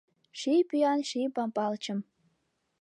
Ший 0.39 0.61
пӱян 0.69 0.99
Ший 1.09 1.27
Пампалчым 1.35 1.99